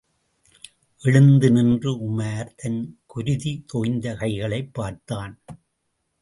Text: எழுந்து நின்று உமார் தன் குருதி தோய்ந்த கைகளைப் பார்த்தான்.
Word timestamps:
எழுந்து 1.01 1.51
நின்று 1.51 1.91
உமார் 1.91 2.55
தன் 2.55 2.99
குருதி 3.05 3.63
தோய்ந்த 3.67 4.15
கைகளைப் 4.15 4.73
பார்த்தான். 4.73 5.39